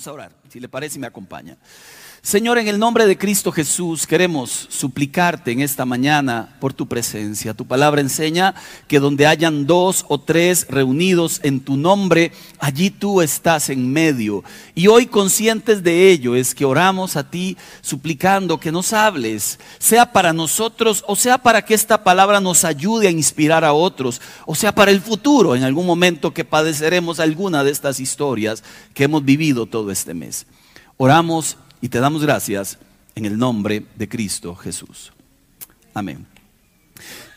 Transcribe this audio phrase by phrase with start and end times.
[0.00, 1.58] Vamos a orar, si le parece me acompaña.
[2.22, 7.54] Señor, en el nombre de Cristo Jesús queremos suplicarte en esta mañana por tu presencia.
[7.54, 8.54] Tu palabra enseña
[8.88, 14.44] que donde hayan dos o tres reunidos en tu nombre, allí tú estás en medio.
[14.74, 20.12] Y hoy conscientes de ello es que oramos a ti suplicando que nos hables, sea
[20.12, 24.54] para nosotros o sea para que esta palabra nos ayude a inspirar a otros, o
[24.54, 28.62] sea para el futuro, en algún momento que padeceremos alguna de estas historias
[28.92, 30.46] que hemos vivido todo este mes.
[30.98, 32.78] Oramos y te damos gracias
[33.14, 35.12] en el nombre de Cristo Jesús.
[35.94, 36.26] Amén.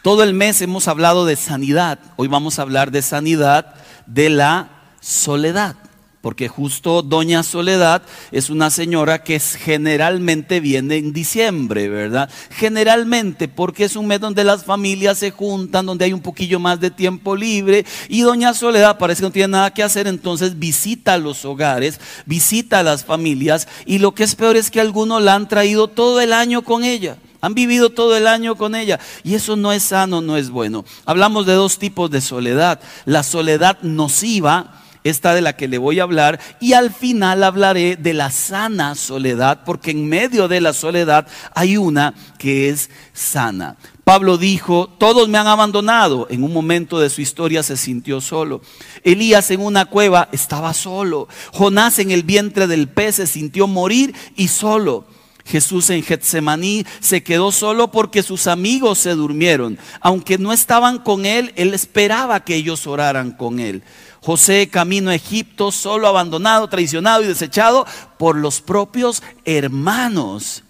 [0.01, 1.99] Todo el mes hemos hablado de sanidad.
[2.17, 3.75] Hoy vamos a hablar de sanidad
[4.05, 4.69] de la
[4.99, 5.77] soledad
[6.23, 8.01] porque justo Doña Soledad
[8.31, 12.29] es una señora que generalmente viene en diciembre, ¿verdad?
[12.49, 16.79] Generalmente, porque es un mes donde las familias se juntan, donde hay un poquillo más
[16.79, 21.17] de tiempo libre, y Doña Soledad parece que no tiene nada que hacer, entonces visita
[21.17, 25.35] los hogares, visita a las familias, y lo que es peor es que algunos la
[25.35, 27.17] han traído todo el año con ella.
[27.41, 29.01] Han vivido todo el año con ella.
[29.25, 30.85] Y eso no es sano, no es bueno.
[31.05, 32.79] Hablamos de dos tipos de soledad.
[33.03, 37.95] La soledad nociva, esta de la que le voy a hablar, y al final hablaré
[37.95, 43.77] de la sana soledad, porque en medio de la soledad hay una que es sana.
[44.03, 46.27] Pablo dijo, todos me han abandonado.
[46.29, 48.61] En un momento de su historia se sintió solo.
[49.03, 51.29] Elías en una cueva estaba solo.
[51.53, 55.05] Jonás en el vientre del pez se sintió morir y solo.
[55.45, 59.77] Jesús en Getsemaní se quedó solo porque sus amigos se durmieron.
[59.99, 63.83] Aunque no estaban con él, él esperaba que ellos oraran con él.
[64.21, 67.85] José camino a Egipto, solo abandonado, traicionado y desechado
[68.17, 70.63] por los propios hermanos.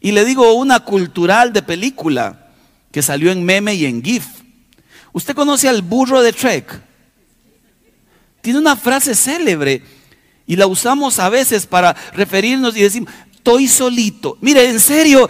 [0.00, 2.48] Y le digo una cultural de película
[2.92, 4.26] que salió en meme y en GIF.
[5.12, 6.82] ¿Usted conoce al burro de Trek?
[8.42, 9.82] Tiene una frase célebre
[10.46, 13.06] y la usamos a veces para referirnos y decir,
[13.48, 14.36] estoy solito.
[14.42, 15.26] Mire, en serio,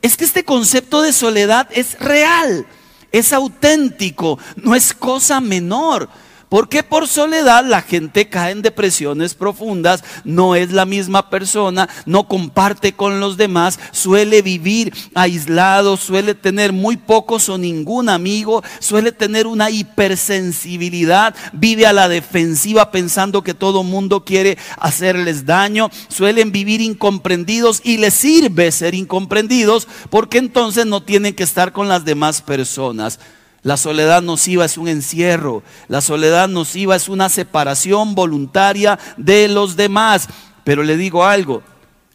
[0.00, 2.66] es que este concepto de soledad es real,
[3.12, 6.08] es auténtico, no es cosa menor.
[6.52, 12.28] Porque por soledad la gente cae en depresiones profundas, no es la misma persona, no
[12.28, 19.12] comparte con los demás, suele vivir aislado, suele tener muy pocos o ningún amigo, suele
[19.12, 26.52] tener una hipersensibilidad, vive a la defensiva pensando que todo mundo quiere hacerles daño, suelen
[26.52, 32.04] vivir incomprendidos y les sirve ser incomprendidos porque entonces no tienen que estar con las
[32.04, 33.18] demás personas.
[33.62, 35.62] La soledad nociva es un encierro.
[35.88, 40.28] La soledad nociva es una separación voluntaria de los demás.
[40.64, 41.62] Pero le digo algo,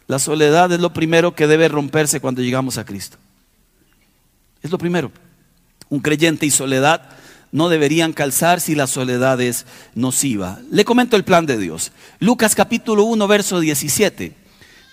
[0.06, 3.16] la soledad es lo primero que debe romperse cuando llegamos a Cristo.
[4.62, 5.10] Es lo primero.
[5.88, 7.02] Un creyente y soledad
[7.50, 10.58] no deberían calzar si la soledad es nociva.
[10.70, 11.92] Le comento el plan de Dios.
[12.18, 14.34] Lucas capítulo 1, verso 17.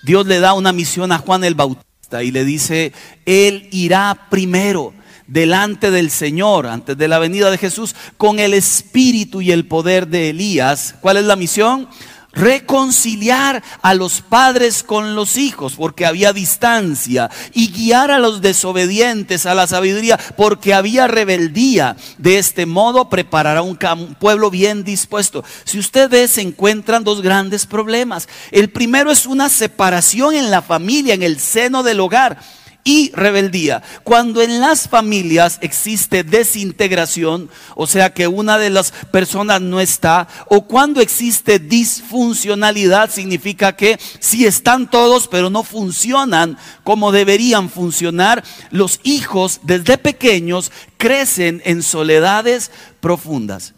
[0.03, 2.93] Dios le da una misión a Juan el Bautista y le dice,
[3.25, 4.93] Él irá primero
[5.28, 10.08] delante del Señor, antes de la venida de Jesús, con el espíritu y el poder
[10.08, 10.96] de Elías.
[11.02, 11.88] ¿Cuál es la misión?
[12.36, 19.46] reconciliar a los padres con los hijos, porque había distancia, y guiar a los desobedientes
[19.46, 21.96] a la sabiduría, porque había rebeldía.
[22.18, 23.78] De este modo preparará un,
[24.19, 25.44] pueblo bien dispuesto.
[25.64, 28.28] Si usted ve, se encuentran dos grandes problemas.
[28.52, 32.38] El primero es una separación en la familia, en el seno del hogar
[32.85, 33.84] y rebeldía.
[34.06, 40.29] Cuando en las familias existe desintegración, o sea que una de las personas no está,
[40.47, 48.44] o cuando existe disfuncionalidad, significa que si están todos pero no funcionan como deberían funcionar,
[48.69, 52.72] los hijos desde pequeños crecen en soledades
[53.02, 53.75] profundas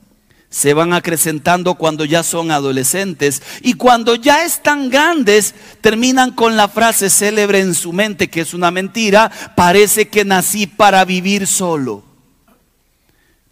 [0.58, 6.68] se van acrecentando cuando ya son adolescentes y cuando ya están grandes terminan con la
[6.68, 12.04] frase célebre en su mente que es una mentira, parece que nací para vivir solo.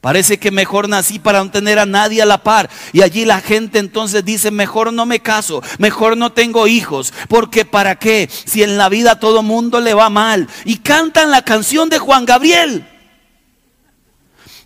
[0.02, 2.72] Parece que mejor nací para no tener a nadie a la par.
[2.92, 7.66] Y allí la gente entonces dice, mejor no me caso, mejor no tengo hijos, porque
[7.66, 8.28] ¿para qué?
[8.46, 10.48] Si en la vida todo mundo le va mal.
[10.63, 12.88] Y cantan la canción de Juan Gabriel.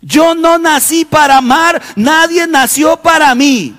[0.02, 3.76] Yo no nací para amar, nadie nació para mí.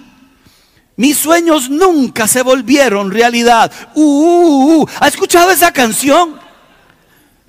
[0.96, 3.72] Mis sueños nunca se volvieron realidad.
[3.96, 4.88] Uh, uh, uh.
[5.00, 6.40] ¿Ha escuchado esa canción?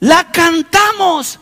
[0.01, 1.39] La cantamos.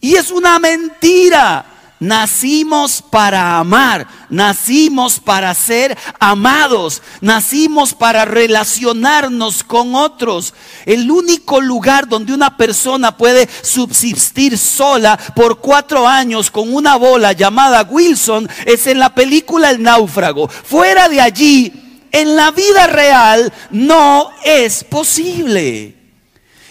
[0.00, 1.64] Y es una mentira.
[2.02, 10.52] Nacimos para amar, nacimos para ser amados, nacimos para relacionarnos con otros.
[10.84, 17.34] El único lugar donde una persona puede subsistir sola por cuatro años con una bola
[17.34, 20.48] llamada Wilson es en la película El náufrago.
[20.48, 25.94] Fuera de allí, en la vida real no es posible.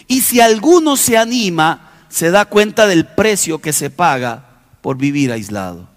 [0.08, 4.51] Y si alguno se anima, se da cuenta del precio que se paga
[4.82, 5.88] por vivir aislado.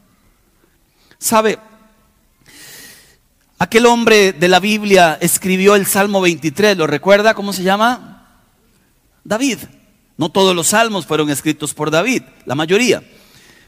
[1.19, 1.59] ¿Sabe?
[3.59, 7.35] Aquel hombre de la Biblia escribió el Salmo 23, ¿lo recuerda?
[7.35, 8.41] ¿Cómo se llama?
[9.25, 9.59] David.
[10.17, 13.03] No todos los salmos fueron escritos por David, la mayoría.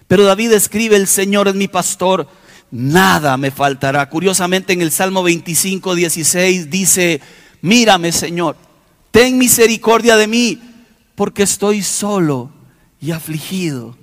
[0.07, 2.29] Pero David escribe, el Señor es mi pastor,
[2.71, 4.09] nada me faltará.
[4.09, 7.21] Curiosamente en el Salmo 25, 16 dice,
[7.63, 8.57] mírame Señor,
[9.11, 10.61] ten misericordia de mí,
[11.15, 12.51] porque estoy solo
[13.01, 13.97] y afligido.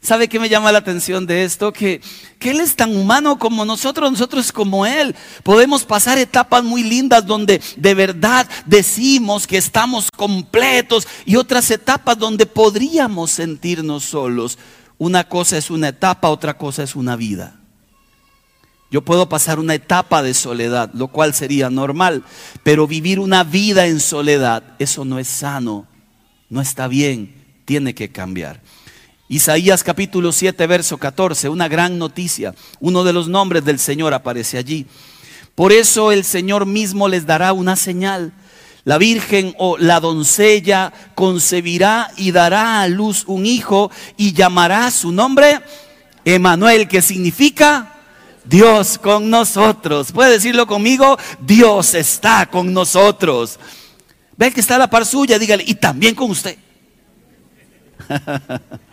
[0.00, 1.72] ¿Sabe qué me llama la atención de esto?
[1.72, 2.00] Que,
[2.38, 5.14] que, Él es tan humano como nosotros, nosotros como Él.
[5.42, 12.16] Podemos pasar etapas muy lindas donde de verdad decimos que estamos completos y otras etapas
[12.18, 14.58] donde podríamos sentirnos solos.
[14.98, 17.58] Una cosa es una etapa, otra cosa es una vida.
[18.90, 22.24] Yo puedo pasar una etapa de soledad, lo cual sería normal,
[22.62, 25.86] pero vivir una vida en soledad, eso no es sano,
[26.48, 27.34] no está bien,
[27.66, 28.62] tiene que cambiar.
[29.30, 32.54] Isaías capítulo 7, verso 14, una gran noticia.
[32.80, 34.86] Uno de los nombres del Señor aparece allí.
[35.54, 38.32] Por eso el Señor mismo les dará una señal.
[38.84, 45.12] La virgen o la doncella concebirá y dará a luz un hijo y llamará su
[45.12, 45.60] nombre
[46.24, 47.96] Emanuel, que significa
[48.46, 50.10] Dios con nosotros.
[50.10, 51.18] ¿Puede decirlo conmigo?
[51.40, 53.58] Dios está con nosotros.
[54.38, 56.56] Ve que está a la par suya, dígale, y también con usted.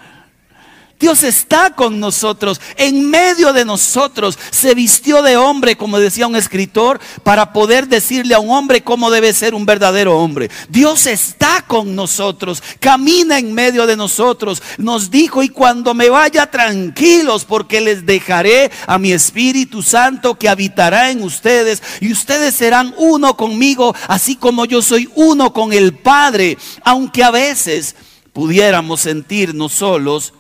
[0.99, 4.39] Dios está con nosotros, en medio de nosotros.
[4.51, 9.11] Se vistió de hombre, como decía un escritor, para poder decirle a un hombre cómo
[9.11, 10.49] debe ser un verdadero hombre.
[10.69, 14.63] Dios está con nosotros, camina en medio de nosotros.
[14.77, 20.47] Nos dijo, y cuando me vaya tranquilos, porque les dejaré a mi Espíritu Santo que
[20.47, 25.93] habitará en ustedes, y ustedes serán uno conmigo, así como yo soy uno con el
[25.93, 26.57] Padre.
[26.83, 27.95] Aunque a veces
[28.31, 30.33] pudiéramos sentirnos solos,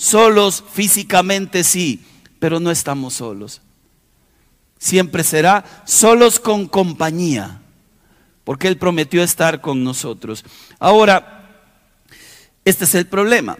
[0.00, 2.02] Solos físicamente sí,
[2.38, 3.60] pero no estamos solos.
[4.78, 7.60] Siempre será solos con compañía,
[8.44, 10.42] porque Él prometió estar con nosotros.
[10.78, 11.50] Ahora,
[12.64, 13.58] este es el problema.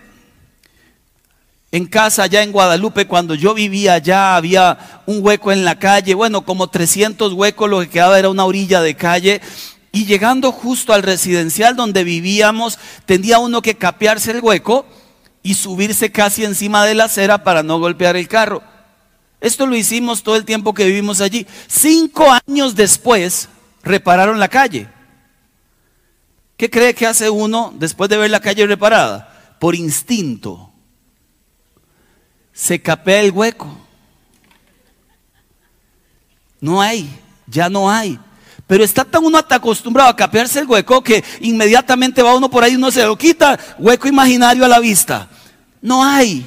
[1.72, 6.14] En casa, allá en Guadalupe, cuando yo vivía allá, había un hueco en la calle,
[6.14, 9.42] bueno, como 300 huecos, lo que quedaba era una orilla de calle.
[9.92, 14.86] Y llegando justo al residencial donde vivíamos, tenía uno que capearse el hueco
[15.42, 18.62] y subirse casi encima de la acera para no golpear el carro.
[19.40, 21.46] Esto lo hicimos todo el tiempo que vivimos allí.
[21.66, 23.48] Cinco años después
[23.82, 24.88] repararon la calle.
[26.56, 29.56] ¿Qué cree que hace uno después de ver la calle reparada?
[29.58, 30.70] Por instinto.
[32.52, 33.78] Se capea el hueco.
[36.60, 37.08] No hay,
[37.46, 38.20] ya no hay.
[38.70, 42.74] Pero está tan uno acostumbrado a capearse el hueco que inmediatamente va uno por ahí
[42.74, 45.28] y uno se lo quita, hueco imaginario a la vista.
[45.82, 46.46] No hay.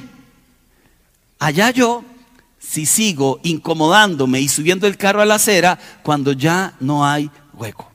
[1.38, 2.02] Allá yo,
[2.58, 7.92] si sigo incomodándome y subiendo el carro a la acera, cuando ya no hay hueco.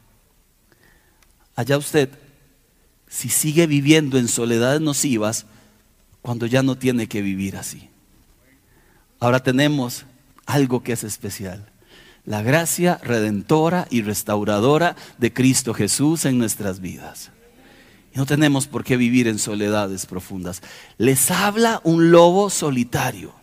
[1.55, 2.11] Allá usted,
[3.07, 5.47] si sigue viviendo en soledades nocivas,
[6.21, 7.89] cuando ya no tiene que vivir así.
[9.19, 10.05] Ahora tenemos
[10.45, 11.65] algo que es especial
[12.25, 17.31] la gracia redentora y restauradora de Cristo Jesús en nuestras vidas.
[18.13, 20.61] No tenemos por qué vivir en soledades profundas.
[20.97, 23.33] Les habla un lobo solitario.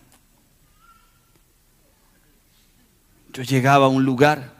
[3.33, 4.55] Yo llegaba a un lugar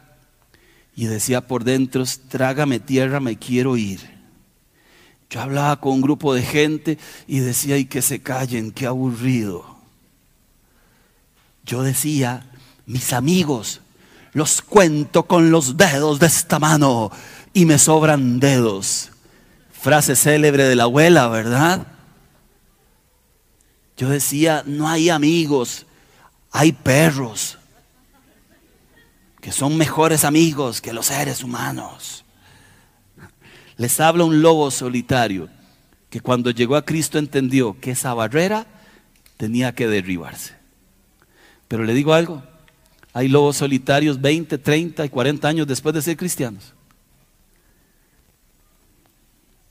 [0.95, 4.17] y decía por dentro, trágame tierra, me quiero ir.
[5.29, 6.97] Yo hablaba con un grupo de gente
[7.27, 9.77] y decía, y que se callen, qué aburrido.
[11.65, 12.49] Yo decía,
[12.85, 13.81] mis amigos,
[14.37, 17.11] los cuento con los dedos de esta mano
[17.55, 19.09] y me sobran dedos.
[19.71, 21.87] Frase célebre de la abuela, ¿verdad?
[23.97, 25.87] Yo decía, no hay amigos,
[26.51, 27.57] hay perros
[29.41, 32.23] que son mejores amigos que los seres humanos.
[33.75, 35.49] Les habla un lobo solitario
[36.11, 38.67] que cuando llegó a Cristo entendió que esa barrera
[39.37, 40.53] tenía que derribarse.
[41.67, 42.43] Pero le digo algo,
[43.17, 46.75] hay lobos solitarios 20, 30 y 40 años después de ser cristianos.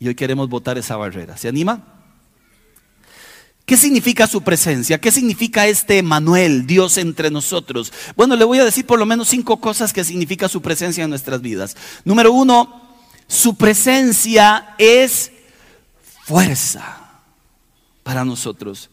[0.00, 1.36] Y hoy queremos votar esa barrera.
[1.36, 1.80] ¿Se anima?
[3.64, 5.00] ¿Qué significa su presencia?
[5.00, 7.92] ¿Qué significa este Manuel, Dios entre nosotros?
[8.16, 11.10] Bueno, le voy a decir por lo menos cinco cosas que significa su presencia en
[11.10, 11.76] nuestras vidas.
[12.04, 12.96] Número uno,
[13.28, 15.30] su presencia es
[16.24, 17.20] fuerza
[18.02, 18.90] para nosotros.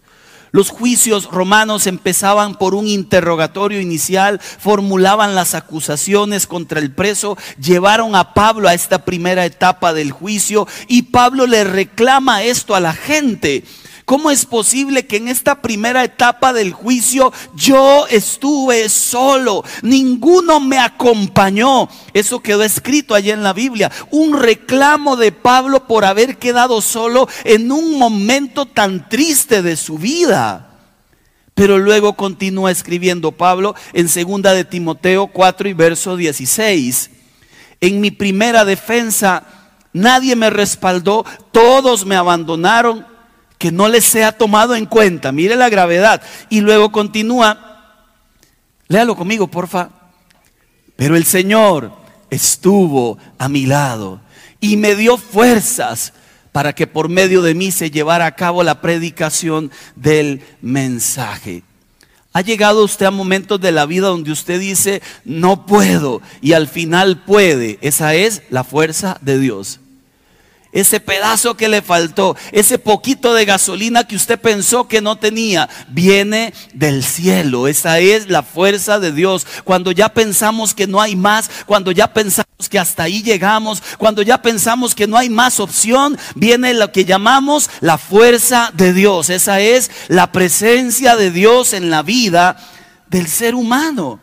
[0.53, 8.15] Los juicios romanos empezaban por un interrogatorio inicial, formulaban las acusaciones contra el preso, llevaron
[8.15, 12.93] a Pablo a esta primera etapa del juicio y Pablo le reclama esto a la
[12.93, 13.63] gente.
[14.05, 19.63] ¿Cómo es posible que en esta primera etapa del juicio yo estuve solo?
[19.81, 21.88] Ninguno me acompañó.
[22.13, 23.91] Eso quedó escrito allí en la Biblia.
[24.12, 29.98] Un reclamo de Pablo por haber quedado solo en un momento tan triste de su
[29.98, 30.69] vida.
[31.53, 37.10] Pero luego continúa escribiendo Pablo en segunda de Timoteo 4 y verso 16.
[37.79, 39.43] En mi primera defensa
[39.93, 43.12] nadie me respaldó, todos me abandonaron
[43.63, 45.32] que no les sea tomado en cuenta.
[45.32, 46.22] Mire la gravedad.
[46.50, 48.10] Y luego continúa.
[48.89, 49.89] Léalo conmigo, porfa.
[50.98, 51.93] Pero el Señor
[52.29, 54.20] estuvo a mi lado
[54.60, 56.12] y me dio fuerzas
[56.51, 61.63] para que por medio de mí se llevara a cabo la predicación del mensaje.
[62.34, 66.67] ¿Ha llegado usted a momentos de la vida donde usted dice, no puedo, y al
[66.67, 67.79] final puede?
[67.79, 69.79] Esa es la fuerza de Dios
[70.73, 75.69] ese pedazo que le faltó, ese poquito de gasolina que usted pensó que no tenía,
[75.87, 77.67] viene del cielo.
[77.67, 79.45] Esa es la fuerza de Dios.
[79.63, 84.21] Cuando ya pensamos que no hay más, cuando ya pensamos que hasta ahí llegamos, cuando
[84.23, 89.29] ya pensamos que no hay más opción, viene lo que llamamos la fuerza de Dios.
[89.29, 92.57] Esa es la presencia de Dios en la vida
[93.07, 94.19] del ser humano.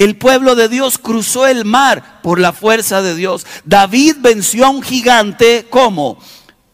[0.00, 3.46] El pueblo de Dios cruzó el mar por la fuerza de Dios.
[3.66, 6.16] David venció a un gigante, ¿cómo?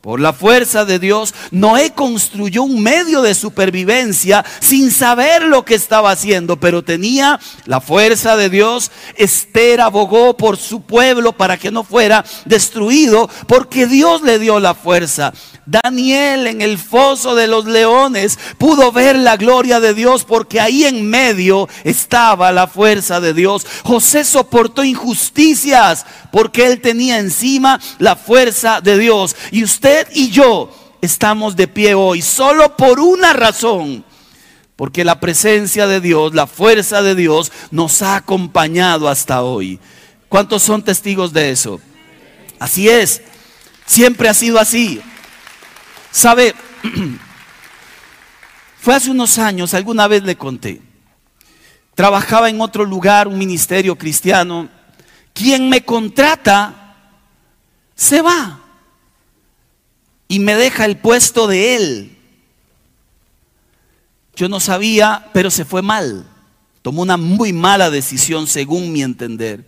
[0.01, 5.75] Por la fuerza de Dios, Noé construyó un medio de supervivencia sin saber lo que
[5.75, 8.93] estaba haciendo, pero tenía la fuerza de Dios.
[9.17, 14.75] Esther abogó por su pueblo para que no fuera destruido, porque Dios le dio la
[14.75, 15.33] fuerza.
[15.67, 20.85] Daniel en el foso de los leones pudo ver la gloria de Dios porque ahí
[20.85, 23.67] en medio estaba la fuerza de Dios.
[23.83, 29.35] José soportó injusticias porque él tenía encima la fuerza de Dios.
[29.51, 30.71] Y usted y yo
[31.03, 34.05] estamos de pie hoy solo por una razón.
[34.77, 39.81] Porque la presencia de Dios, la fuerza de Dios nos ha acompañado hasta hoy.
[40.29, 41.81] ¿Cuántos son testigos de eso?
[42.59, 43.23] Así es.
[43.87, 45.01] Siempre ha sido así.
[46.17, 46.55] Sabe,
[48.81, 50.81] fue hace unos años, alguna vez le conté.
[51.95, 54.71] Trabajaba en otro lugar, un ministerio cristiano.
[55.35, 56.97] Quien me contrata
[57.95, 58.61] se va
[60.27, 62.19] y me deja el puesto de él.
[64.37, 66.27] Yo no sabía, pero se fue mal.
[66.81, 69.67] Tomó una muy mala decisión según mi entender.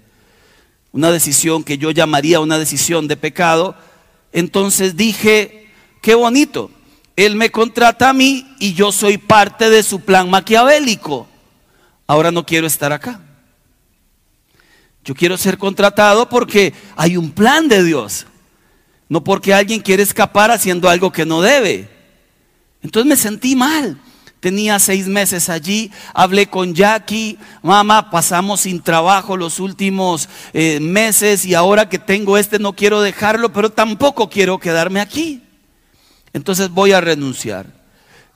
[0.93, 3.77] Una decisión que yo llamaría una decisión de pecado.
[4.33, 5.68] Entonces dije,
[6.01, 6.71] Qué bonito.
[7.17, 11.27] Él me contrata a mí y yo soy parte de su plan maquiavélico.
[12.07, 13.21] Ahora no quiero estar acá.
[15.05, 18.27] Yo quiero ser contratado porque hay un plan de Dios.
[19.09, 21.89] No porque alguien quiere escapar haciendo algo que no debe.
[22.83, 24.01] Entonces me sentí mal.
[24.39, 31.45] Tenía seis meses allí, hablé con Jackie, mamá, pasamos sin trabajo los últimos eh, meses
[31.45, 35.43] y ahora que tengo este no quiero dejarlo, pero tampoco quiero quedarme aquí
[36.33, 37.79] entonces voy a renunciar.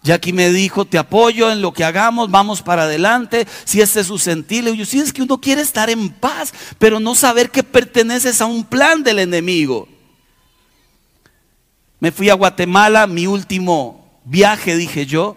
[0.03, 4.09] Jackie me dijo, te apoyo en lo que hagamos, vamos para adelante, si este es
[4.09, 4.65] su sentir.
[4.65, 8.47] yo, si es que uno quiere estar en paz, pero no saber que perteneces a
[8.47, 9.89] un plan del enemigo.
[12.01, 15.37] Me fui a Guatemala, mi último viaje, dije yo.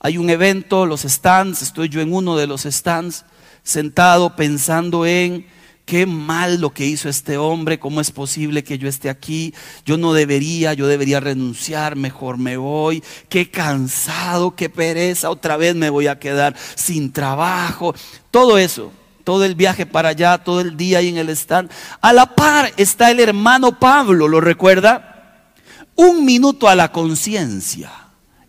[0.00, 3.24] Hay un evento, los stands, estoy yo en uno de los stands,
[3.62, 5.46] sentado pensando en
[5.90, 9.52] qué mal lo que hizo este hombre, cómo es posible que yo esté aquí,
[9.84, 15.74] yo no debería, yo debería renunciar, mejor me voy, qué cansado, qué pereza, otra vez
[15.74, 17.92] me voy a quedar sin trabajo,
[18.30, 18.92] todo eso.
[19.24, 21.70] Todo el viaje para allá, todo el día ahí en el stand.
[22.00, 25.52] A la par está el hermano Pablo, ¿lo recuerda?
[25.94, 27.92] Un minuto a la conciencia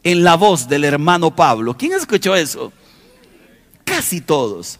[0.01, 1.75] en la voz del hermano Pablo.
[1.75, 2.71] ¿Quién escuchó eso?
[3.83, 4.79] Casi todos.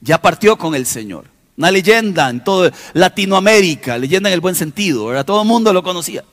[0.00, 1.32] Ya partió con el Señor.
[1.56, 5.24] Una leyenda en toda Latinoamérica, leyenda en el buen sentido, ¿verdad?
[5.24, 6.24] todo el mundo lo conocía.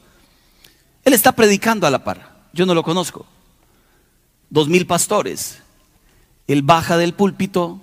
[1.03, 3.25] Él está predicando a la par, yo no lo conozco.
[4.49, 5.59] Dos mil pastores.
[6.47, 7.81] Él baja del púlpito,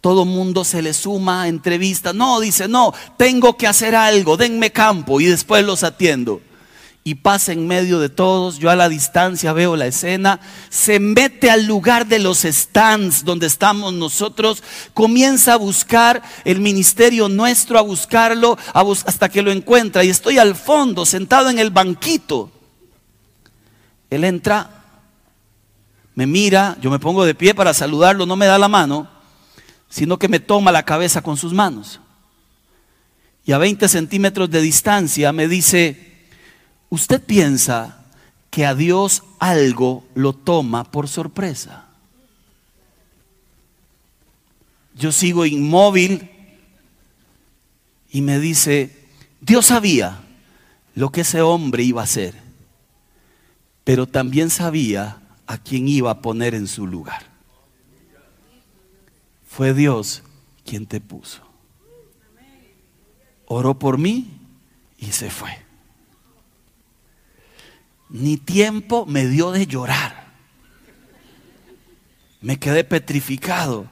[0.00, 2.12] todo mundo se le suma, entrevista.
[2.12, 6.42] No, dice, no, tengo que hacer algo, denme campo y después los atiendo
[7.04, 8.58] y pasa en medio de todos.
[8.58, 10.40] Yo a la distancia veo la escena.
[10.70, 14.62] Se mete al lugar de los stands donde estamos nosotros.
[14.94, 20.02] Comienza a buscar el ministerio nuestro, a buscarlo hasta que lo encuentra.
[20.02, 22.50] Y estoy al fondo, sentado en el banquito.
[24.08, 24.80] Él entra
[26.14, 29.08] me mira, yo me pongo de pie para saludarlo, no me da la mano,
[29.88, 32.00] sino que me toma la cabeza con sus manos.
[33.44, 36.13] Y a 20 centímetros de distancia me dice,
[36.94, 38.04] ¿usted piensa
[38.50, 41.86] que a Dios algo lo toma por sorpresa?
[44.94, 46.30] Yo sigo inmóvil
[48.10, 49.08] y me dice,
[49.40, 50.20] Dios sabía
[50.94, 52.34] lo que ese hombre iba a hacer,
[53.82, 57.26] pero también sabía a quién iba a poner en su lugar.
[59.48, 60.22] Fue Dios
[60.64, 61.42] quien te puso.
[63.46, 64.30] Oró por mí
[64.96, 65.63] y se fue.
[68.14, 70.28] Ni tiempo me dio de llorar.
[72.40, 73.90] Me quedé petrificado.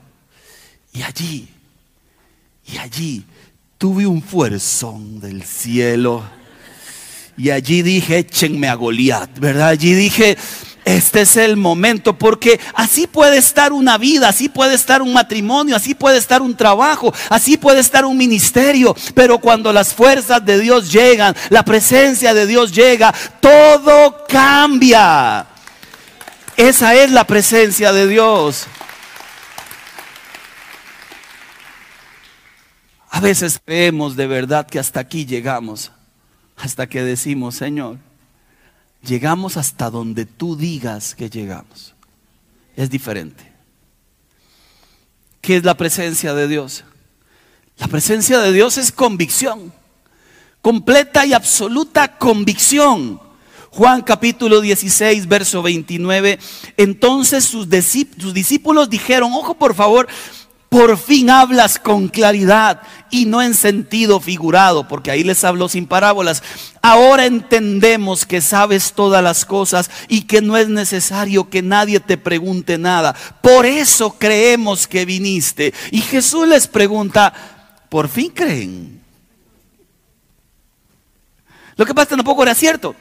[0.93, 1.49] Y allí,
[2.64, 3.25] y allí
[3.79, 6.23] tuve un fuerzón del cielo.
[7.37, 9.71] Y allí dije, échenme a Goliat, ¿verdad?
[9.71, 10.38] Allí dije,
[10.85, 15.77] este es el momento, porque así puede estar una vida, así puede estar un matrimonio,
[15.77, 20.59] así puede estar un trabajo, así puede estar un ministerio, pero cuando las fuerzas de
[20.59, 25.47] Dios llegan, la presencia de Dios llega, todo cambia.
[26.57, 28.67] Esa es la presencia de Dios.
[33.09, 35.93] A veces creemos de verdad que hasta aquí llegamos,
[36.57, 37.99] hasta que decimos, Señor,
[39.03, 41.95] llegamos hasta donde tú digas que llegamos.
[42.77, 43.53] Es diferente.
[45.41, 46.85] ¿Qué es la presencia de Dios?
[47.79, 49.73] La presencia de Dios es convicción,
[50.61, 53.21] completa y absoluta convicción.
[53.71, 56.39] Juan capítulo 16, verso 29.
[56.77, 60.07] Entonces sus, discípulos dijeron, ojo por favor,
[60.73, 65.87] por fin hablas con claridad y no en sentido figurado, porque ahí les hablo sin
[65.87, 66.43] parábolas.
[66.81, 72.16] Ahora entendemos que sabes todas las cosas y que no es necesario que nadie te
[72.16, 73.14] pregunte nada.
[73.42, 75.75] Por eso creemos que viniste.
[75.90, 77.35] Y Jesús les pregunta,
[77.90, 79.03] ¿por fin creen?
[81.77, 82.97] Lo que pasa tampoco era cierto.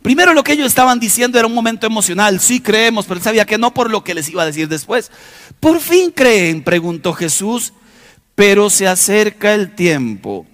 [0.00, 2.40] Primero lo que ellos estaban diciendo era un momento emocional.
[2.40, 5.10] Sí creemos, pero él sabía que no por lo que les iba a decir después.
[5.60, 6.64] ¿Por fin creen?
[6.64, 7.74] preguntó Jesús.
[8.34, 10.46] Pero se acerca el tiempo.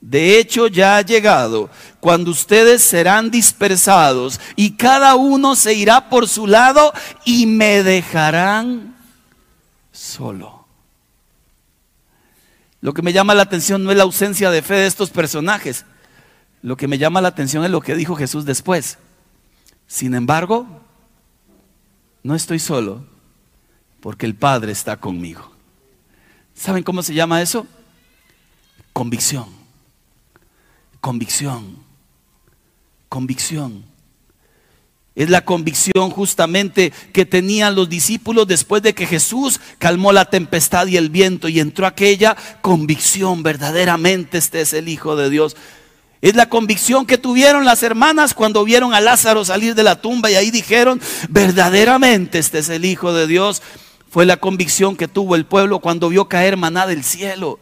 [0.00, 6.28] De hecho, ya ha llegado cuando ustedes serán dispersados y cada uno se irá por
[6.28, 6.92] su lado
[7.24, 8.96] y me dejarán
[9.92, 10.66] solo.
[12.82, 15.86] Lo que me llama la atención no es la ausencia de fe de estos personajes,
[16.60, 18.98] lo que me llama la atención es lo que dijo Jesús después.
[19.86, 20.66] Sin embargo,
[22.22, 23.13] no estoy solo
[24.04, 25.50] porque el Padre está conmigo.
[26.54, 27.66] ¿Saben cómo se llama eso?
[28.92, 29.46] Convicción.
[31.00, 31.78] Convicción.
[33.08, 33.82] Convicción.
[35.14, 40.86] Es la convicción justamente que tenían los discípulos después de que Jesús calmó la tempestad
[40.86, 45.56] y el viento y entró aquella convicción, verdaderamente este es el Hijo de Dios.
[46.20, 50.30] Es la convicción que tuvieron las hermanas cuando vieron a Lázaro salir de la tumba
[50.30, 53.62] y ahí dijeron, verdaderamente este es el Hijo de Dios.
[54.14, 57.58] Fue la convicción que tuvo el pueblo cuando vio caer maná del cielo.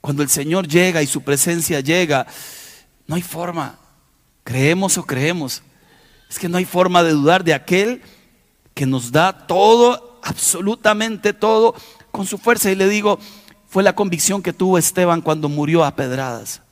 [0.00, 2.24] Cuando el Señor llega y su presencia llega,
[3.08, 3.80] no hay forma.
[4.44, 5.64] Creemos o creemos.
[6.30, 8.00] Es que no hay forma de dudar de aquel
[8.74, 11.74] que nos da todo, absolutamente todo,
[12.12, 12.70] con su fuerza.
[12.70, 13.18] Y le digo,
[13.66, 16.62] fue la convicción que tuvo Esteban cuando murió a pedradas.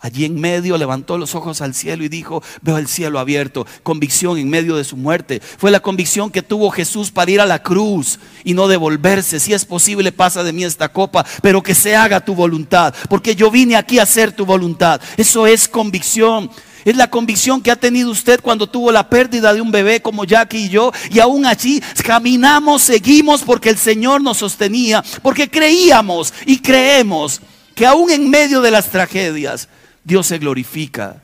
[0.00, 3.66] Allí en medio levantó los ojos al cielo y dijo, veo el cielo abierto.
[3.82, 5.40] Convicción en medio de su muerte.
[5.40, 9.40] Fue la convicción que tuvo Jesús para ir a la cruz y no devolverse.
[9.40, 12.94] Si es posible, pasa de mí esta copa, pero que se haga tu voluntad.
[13.08, 15.00] Porque yo vine aquí a hacer tu voluntad.
[15.16, 16.48] Eso es convicción.
[16.84, 20.24] Es la convicción que ha tenido usted cuando tuvo la pérdida de un bebé como
[20.24, 20.92] Jackie y yo.
[21.10, 25.02] Y aún allí caminamos, seguimos porque el Señor nos sostenía.
[25.22, 27.40] Porque creíamos y creemos
[27.74, 29.68] que aún en medio de las tragedias,
[30.08, 31.22] Dios se glorifica.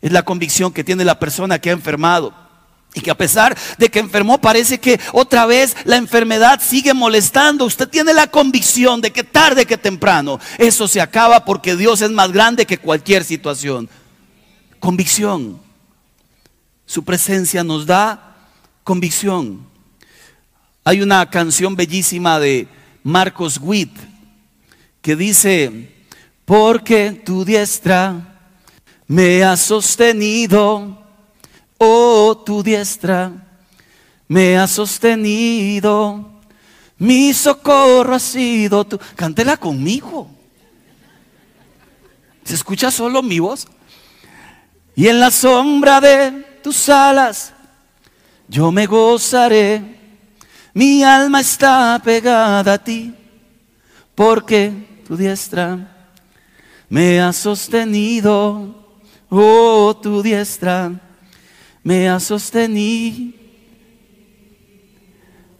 [0.00, 2.32] Es la convicción que tiene la persona que ha enfermado.
[2.94, 7.64] Y que a pesar de que enfermó, parece que otra vez la enfermedad sigue molestando.
[7.64, 12.10] Usted tiene la convicción de que tarde que temprano eso se acaba porque Dios es
[12.10, 13.88] más grande que cualquier situación.
[14.78, 15.60] Convicción.
[16.86, 18.36] Su presencia nos da
[18.84, 19.66] convicción.
[20.84, 22.68] Hay una canción bellísima de
[23.02, 23.96] Marcos Witt
[25.00, 25.92] que dice,
[26.44, 28.38] porque tu diestra
[29.06, 30.98] me ha sostenido,
[31.78, 33.32] oh tu diestra
[34.28, 36.40] me ha sostenido,
[36.98, 38.98] mi socorro ha sido tu.
[39.16, 40.30] Cántela conmigo.
[42.44, 43.66] ¿Se escucha solo mi voz?
[44.94, 46.30] Y en la sombra de
[46.62, 47.52] tus alas
[48.48, 49.82] yo me gozaré,
[50.74, 53.14] mi alma está pegada a ti,
[54.14, 55.91] porque tu diestra
[56.92, 58.74] me ha sostenido,
[59.30, 60.92] oh tu diestra
[61.82, 63.32] me ha sostenido.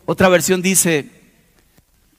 [0.04, 1.08] Otra versión dice,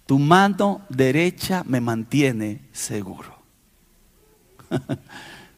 [0.07, 3.37] tu mano derecha me mantiene seguro.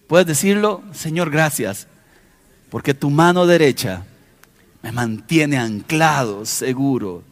[0.08, 0.84] ¿Puedes decirlo?
[0.92, 1.88] Señor, gracias,
[2.70, 4.06] porque tu mano derecha
[4.82, 7.24] me mantiene anclado, seguro.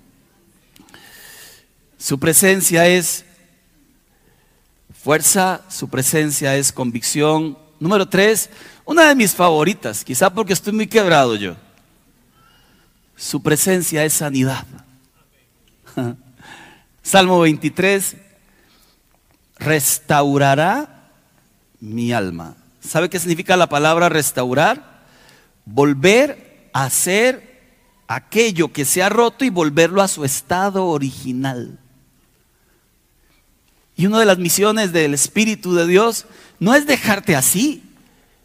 [1.97, 3.25] Su presencia es
[5.03, 7.57] fuerza, su presencia es convicción.
[7.79, 8.49] Número tres,
[8.85, 11.57] una de mis favoritas, quizá porque estoy muy quebrado yo.
[13.17, 14.65] Su presencia es sanidad.
[17.03, 18.15] Salmo 23,
[19.57, 21.11] restaurará
[21.81, 22.55] mi alma.
[22.79, 25.03] ¿Sabe qué significa la palabra restaurar?
[25.65, 27.75] Volver a hacer
[28.07, 31.79] aquello que se ha roto y volverlo a su estado original.
[33.95, 36.25] Y una de las misiones del Espíritu de Dios
[36.59, 37.83] no es dejarte así.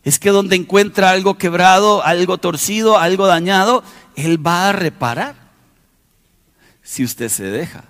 [0.04, 3.82] Es que donde encuentra algo quebrado, algo torcido, algo dañado,
[4.16, 5.34] Él va a reparar.
[6.82, 7.84] Si usted se deja.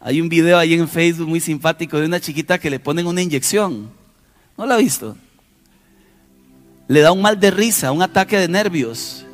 [0.00, 3.22] Hay un video ahí en Facebook muy simpático de una chiquita que le ponen una
[3.22, 3.90] inyección.
[4.56, 5.16] ¿No lo ha visto?
[6.86, 9.24] Le da un mal de risa, un ataque de nervios.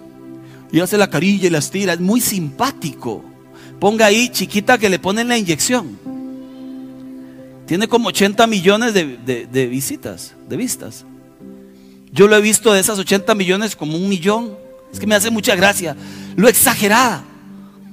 [0.73, 1.93] Y hace la carilla y las tira.
[1.93, 3.25] Es muy simpático.
[3.79, 5.99] Ponga ahí, chiquita, que le ponen la inyección.
[7.67, 11.05] Tiene como 80 millones de, visitas, de vistas.
[12.13, 14.57] Yo lo he visto de esas 80 millones como un millón.
[14.93, 15.97] Es que me hace mucha gracia.
[16.37, 17.25] Lo exagerada.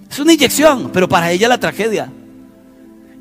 [0.10, 2.12] Es una inyección, pero para ella la tragedia.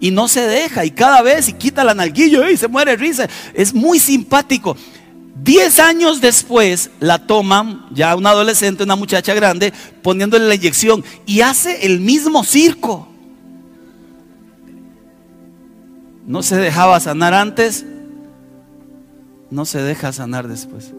[0.01, 0.85] Y no se deja.
[0.85, 3.29] Y cada vez y quita la nalguilla y se muere risa.
[3.55, 4.77] Es muy simpático.
[5.37, 11.05] Diez años después la toman, ya una adolescente, una muchacha grande, poniéndole la inyección.
[11.27, 13.10] Y hace el mismo circo.
[16.26, 17.85] No se dejaba sanar antes,
[19.50, 20.92] no se deja sanar después.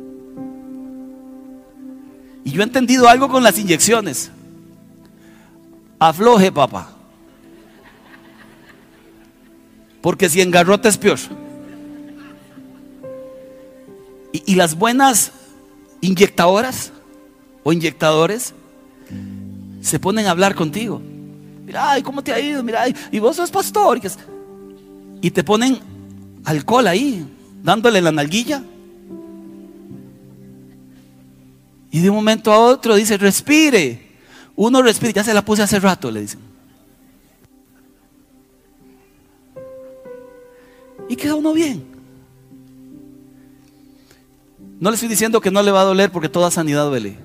[2.43, 4.31] Y yo he entendido algo con las inyecciones.
[5.99, 6.89] Afloje, papá.
[10.01, 11.19] Porque si engarrota es peor.
[14.33, 15.31] Y, las buenas
[15.99, 16.91] inyectadoras
[17.63, 18.53] o inyectadores
[19.81, 21.01] se ponen a hablar contigo.
[21.65, 22.63] Mira, ¿cómo te ha ido?
[22.63, 23.99] Mira, y vos sos pastor.
[25.21, 25.79] Y te ponen
[26.43, 27.25] alcohol ahí,
[27.63, 28.63] dándole la nalguilla.
[31.91, 34.09] Y de un momento a otro dice, respire.
[34.55, 36.39] Uno respira, ya se la puse hace rato, le dicen.
[41.07, 41.83] Y queda uno bien.
[44.79, 47.17] No le estoy diciendo que no le va a doler porque toda sanidad duele.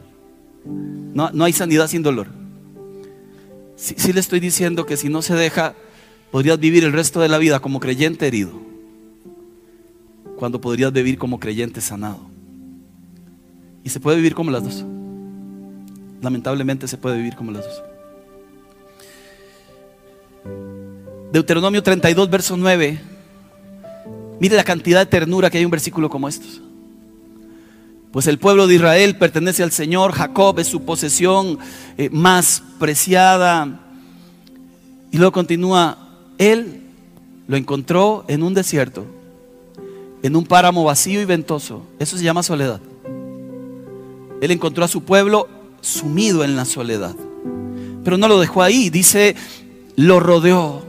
[0.64, 2.26] No, no hay sanidad sin dolor.
[3.76, 5.74] Sí, sí le estoy diciendo que si no se deja
[6.36, 8.52] podrías vivir el resto de la vida como creyente herido,
[10.36, 12.20] cuando podrías vivir como creyente sanado.
[13.82, 14.84] Y se puede vivir como las dos.
[16.20, 17.82] Lamentablemente se puede vivir como las dos.
[21.32, 23.00] Deuteronomio 32, verso 9.
[24.38, 26.60] Mire la cantidad de ternura que hay en un versículo como estos.
[28.12, 31.58] Pues el pueblo de Israel pertenece al Señor, Jacob es su posesión
[31.96, 33.80] eh, más preciada.
[35.10, 36.05] Y luego continúa,
[36.38, 36.82] él
[37.48, 39.04] lo encontró en un desierto,
[40.22, 41.82] en un páramo vacío y ventoso.
[41.98, 42.80] Eso se llama soledad.
[44.40, 45.48] Él encontró a su pueblo
[45.80, 47.14] sumido en la soledad.
[48.04, 48.90] Pero no lo dejó ahí.
[48.90, 49.36] Dice,
[49.96, 50.82] lo rodeó,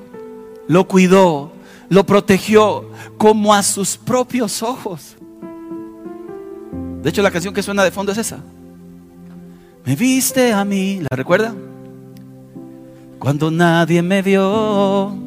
[0.67, 1.51] lo cuidó,
[1.89, 5.15] lo protegió como a sus propios ojos.
[7.01, 8.39] De hecho, la canción que suena de fondo es esa.
[9.85, 11.55] Me viste a mí, ¿la recuerda?
[13.19, 15.26] Cuando nadie me vio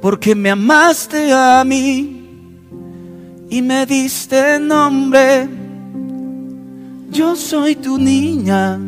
[0.00, 2.20] porque me amaste a mí
[3.50, 5.48] y me diste nombre.
[7.10, 8.78] Yo soy tu niña,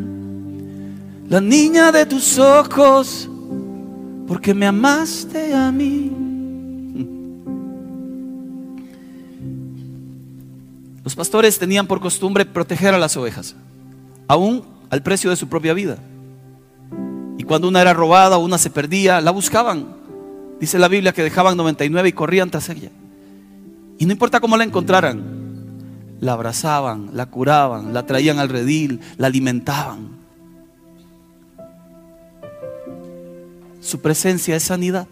[1.28, 3.28] la niña de tus ojos,
[4.28, 6.12] porque me amaste a mí.
[11.04, 13.56] Los pastores tenían por costumbre proteger a las ovejas,
[14.28, 15.98] aún al precio de su propia vida.
[17.38, 20.01] Y cuando una era robada o una se perdía, la buscaban.
[20.62, 22.90] Dice la Biblia que dejaban 99 y corrían tras ella.
[23.98, 25.20] Y no importa cómo la encontraran,
[26.20, 30.10] la abrazaban, la curaban, la traían al redil, la alimentaban.
[33.80, 35.08] Su presencia es sanidad.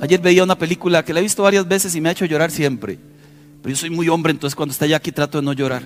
[0.00, 2.52] Ayer veía una película que la he visto varias veces y me ha hecho llorar
[2.52, 2.96] siempre.
[3.60, 5.82] Pero yo soy muy hombre, entonces cuando está ya aquí trato de no llorar.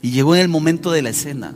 [0.00, 1.54] Y llegó en el momento de la escena.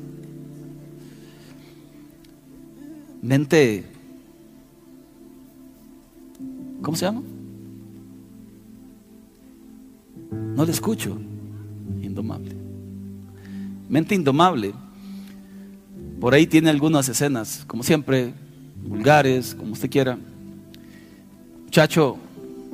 [3.23, 3.94] Mente.
[6.85, 7.23] ¿Cómo se llama?
[10.31, 11.19] No le escucho.
[12.03, 12.55] Indomable.
[13.89, 14.75] Mente indomable.
[16.21, 18.35] Por ahí tiene algunas escenas, como siempre,
[18.87, 20.19] vulgares, como usted quiera.
[21.65, 22.19] Muchacho,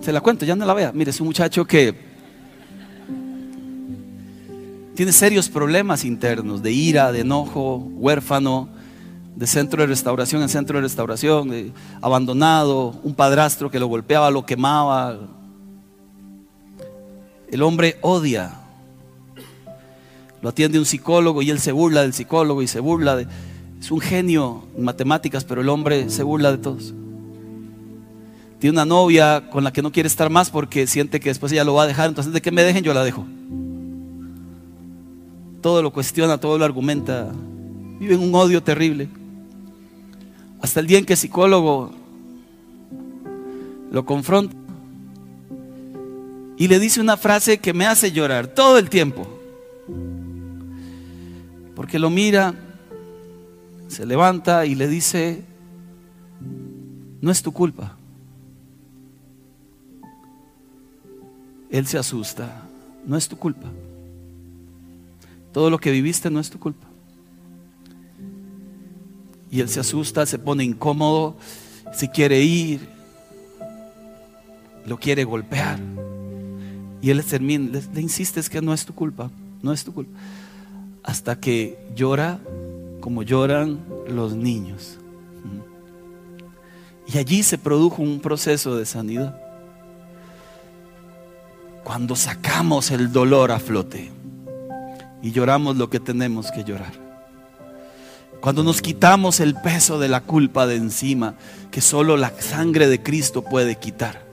[0.01, 0.93] se la cuento, ya no la vea.
[0.93, 1.95] Mire, es un muchacho que
[4.97, 8.69] tiene serios problemas internos de ira, de enojo, huérfano,
[9.37, 14.45] de centro de restauración en centro de restauración, abandonado, un padrastro que lo golpeaba, lo
[14.45, 15.19] quemaba.
[17.51, 18.61] El hombre odia.
[20.43, 23.27] Lo atiende un psicólogo y él se burla del psicólogo y se burla de...
[23.81, 26.95] Es un genio en matemáticas, pero el hombre se burla de todos.
[28.59, 31.65] Tiene una novia con la que no quiere estar más porque siente que después ella
[31.65, 32.09] lo va a dejar.
[32.09, 33.27] Entonces, de que me dejen, yo la dejo.
[35.63, 37.33] Todo lo cuestiona, todo lo argumenta.
[37.99, 39.09] Vive en un odio terrible.
[40.61, 41.93] Hasta el día en que el psicólogo
[43.91, 44.55] lo confronta
[46.61, 49.27] y le dice una frase que me hace llorar todo el tiempo.
[51.75, 52.55] Porque lo mira,
[53.89, 55.43] se levanta y le dice,
[57.23, 57.97] no es tu culpa.
[61.71, 62.69] Él se asusta,
[63.07, 63.69] no es tu culpa.
[65.55, 66.90] Todo lo que viviste no es tu culpa.
[69.51, 71.37] Y él se asusta, se pone incómodo,
[71.93, 72.89] se quiere ir,
[74.87, 75.79] lo quiere golpear.
[77.03, 79.31] Y él termina, le, insiste que no es tu culpa,
[79.63, 80.19] no es tu culpa.
[81.03, 82.39] Hasta que llora
[83.01, 84.99] como lloran los niños.
[87.13, 89.37] Y allí se produjo un proceso de sanidad.
[91.83, 94.13] Cuando sacamos el dolor a flote
[95.23, 97.10] y lloramos lo que tenemos que llorar.
[98.41, 101.35] Cuando nos quitamos el peso de la culpa de encima,
[101.71, 104.25] que solo la sangre de Cristo puede quitar.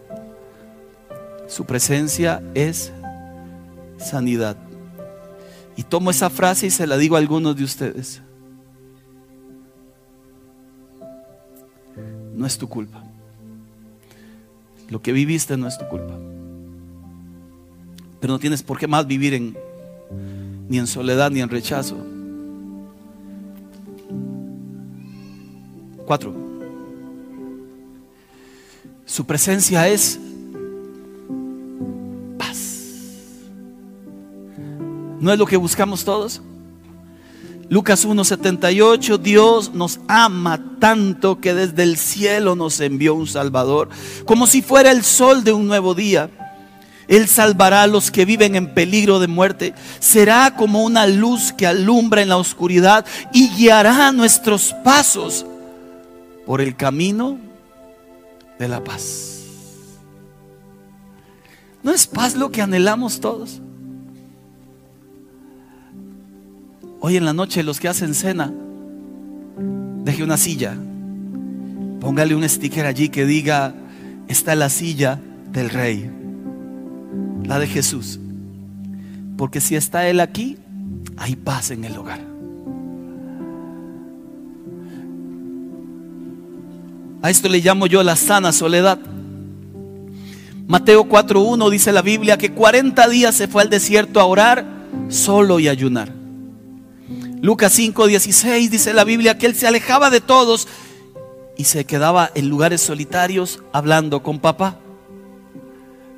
[1.47, 2.91] Su presencia es
[3.97, 4.57] sanidad.
[5.75, 8.21] Y tomo esa frase y se la digo a algunos de ustedes.
[12.33, 13.03] No es tu culpa.
[14.89, 16.17] Lo que viviste no es tu culpa.
[18.21, 19.57] Pero no tienes por qué más vivir en
[20.69, 21.97] ni en soledad ni en rechazo.
[29.05, 30.17] Su presencia es
[32.37, 32.57] paz.
[35.19, 36.41] ¿No es lo que buscamos todos?
[37.69, 43.89] Lucas 1:78, Dios nos ama tanto que desde el cielo nos envió un Salvador,
[44.23, 46.29] como si fuera el sol de un nuevo día.
[47.09, 49.73] Él salvará a los que viven en peligro de muerte.
[49.99, 55.45] Será como una luz que alumbra en la oscuridad y guiará nuestros pasos
[56.47, 57.37] por el camino
[58.57, 59.43] de la paz.
[61.83, 63.61] ¿No es paz lo que anhelamos todos?
[66.99, 68.51] Hoy en la noche los que hacen cena,
[70.03, 70.75] deje una silla,
[71.99, 73.75] póngale un sticker allí que diga,
[74.27, 76.09] está la silla del rey
[77.47, 78.19] la de Jesús.
[79.37, 80.57] Porque si está Él aquí,
[81.17, 82.36] hay paz en el hogar.
[87.21, 88.99] A esto le llamo yo la sana soledad.
[90.67, 94.65] Mateo 4.1 dice la Biblia que 40 días se fue al desierto a orar
[95.09, 96.13] solo y ayunar.
[97.41, 100.67] Lucas 5.16 dice la Biblia que él se alejaba de todos
[101.55, 104.79] y se quedaba en lugares solitarios hablando con papá.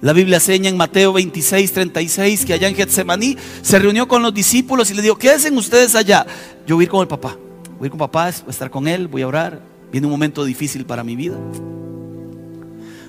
[0.02, 4.34] La Biblia enseña en Mateo 26, 36 que allá en Getsemaní se reunió con los
[4.34, 6.26] discípulos y le dijo, ¿qué hacen ustedes allá?
[6.66, 7.38] Yo voy a ir con el papá.
[7.78, 9.69] Voy a ir con papá, voy a estar con él, voy a orar.
[9.91, 11.38] Viene un momento difícil para mi vida.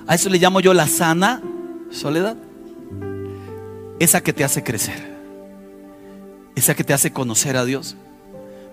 [0.07, 1.43] A eso le llamo yo la sana
[1.91, 2.37] soledad.
[3.99, 5.11] Esa que te hace crecer.
[6.55, 7.97] Esa que te hace conocer a Dios.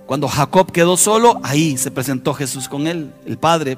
[0.05, 3.77] Cuando Jacob quedó solo, ahí se presentó Jesús con él, el Padre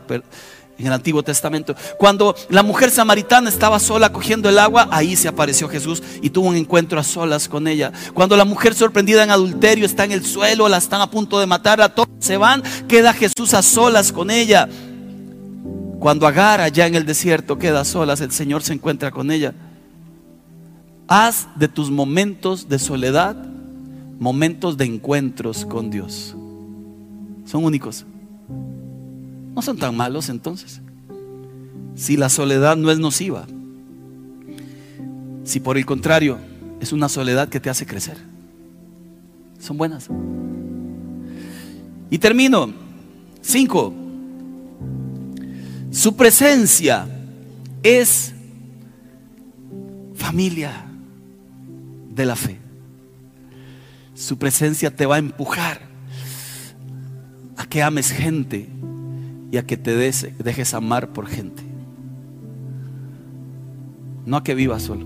[0.79, 1.75] en el Antiguo Testamento.
[1.97, 6.47] Cuando la mujer samaritana estaba sola cogiendo el agua, ahí se apareció Jesús y tuvo
[6.47, 7.91] un encuentro a solas con ella.
[8.13, 11.45] Cuando la mujer sorprendida en adulterio está en el suelo, la están a punto de
[11.45, 14.67] matar, todos se van, queda Jesús a solas con ella.
[15.99, 19.53] Cuando Agar allá en el desierto queda a solas, el Señor se encuentra con ella.
[21.07, 23.35] Haz de tus momentos de soledad
[24.19, 26.35] momentos de encuentros con Dios.
[27.45, 28.05] Son únicos.
[29.59, 30.79] No son tan malos entonces.
[31.93, 33.45] Si la soledad no es nociva.
[35.43, 36.37] Si por el contrario
[36.79, 38.15] es una soledad que te hace crecer.
[39.59, 40.07] Son buenas.
[42.09, 42.71] Y termino.
[43.41, 43.93] Cinco.
[45.91, 47.05] Su presencia
[47.83, 48.33] es
[50.15, 50.85] familia
[52.15, 52.57] de la fe.
[54.15, 55.81] Su presencia te va a empujar
[57.57, 58.69] a que ames gente
[59.51, 61.63] y a que te dejes amar por gente.
[64.25, 65.05] No a que vivas solo.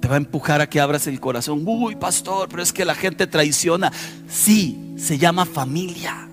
[0.00, 1.62] Te va a empujar a que abras el corazón.
[1.66, 3.92] Uy, pastor, pero es que la gente traiciona.
[4.28, 6.28] Sí, se llama familia.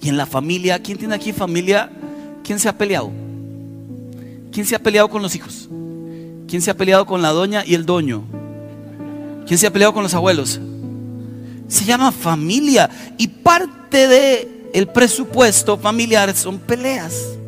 [0.00, 1.90] Y en la familia, ¿quién tiene aquí familia?
[2.42, 3.10] ¿Quién se ha peleado?
[4.52, 5.68] ¿Quién se ha peleado con los hijos?
[6.46, 8.24] ¿Quién se ha peleado con la doña y el doño?
[9.46, 10.60] ¿Quién se ha peleado con los abuelos?
[11.68, 12.90] Se llama familia.
[13.16, 17.38] Y parte de el presupuesto familiar son peleas.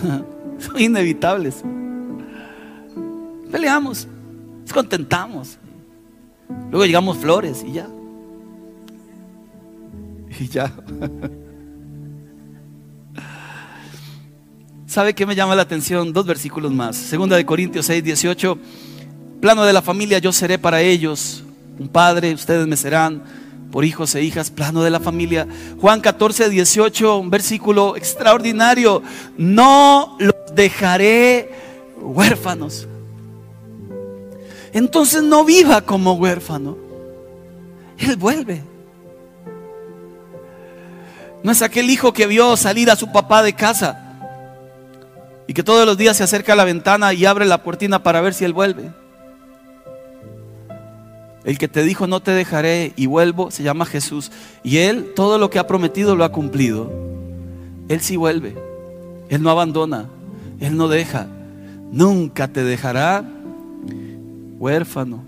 [0.60, 1.62] son inevitables.
[3.50, 4.06] Peleamos,
[4.62, 5.58] nos contentamos.
[6.70, 7.88] Luego llegamos flores y ya.
[10.40, 10.72] Y ya.
[14.86, 16.12] ¿Sabe qué me llama la atención?
[16.12, 16.96] Dos versículos más.
[16.96, 18.58] Segunda de Corintios 6, 18.
[19.40, 21.42] Plano de la familia, yo seré para ellos
[21.78, 23.22] un padre, ustedes me serán
[23.74, 25.48] por hijos e hijas, plano de la familia.
[25.80, 29.02] Juan 14, 18, un versículo extraordinario.
[29.36, 31.50] No los dejaré
[32.00, 32.86] huérfanos.
[34.72, 36.78] Entonces no viva como huérfano.
[37.98, 38.62] Él vuelve.
[41.42, 44.20] No es aquel hijo que vio salir a su papá de casa
[45.48, 48.20] y que todos los días se acerca a la ventana y abre la puertina para
[48.20, 48.92] ver si él vuelve.
[51.44, 54.32] El que te dijo no te dejaré y vuelvo se llama Jesús.
[54.62, 56.90] Y Él todo lo que ha prometido lo ha cumplido.
[57.88, 58.56] Él sí vuelve.
[59.28, 60.06] Él no abandona.
[60.58, 61.26] Él no deja.
[61.92, 63.24] Nunca te dejará
[64.58, 65.22] huérfano.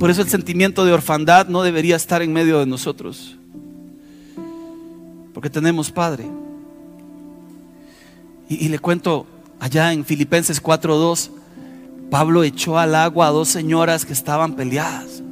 [0.00, 3.36] Por eso el sentimiento de orfandad no debería estar en medio de nosotros.
[5.32, 6.26] Porque tenemos Padre.
[8.48, 9.26] Y, y le cuento
[9.60, 11.30] allá en Filipenses 4.2
[12.10, 15.22] Pablo echó al agua a dos señoras que estaban peleadas.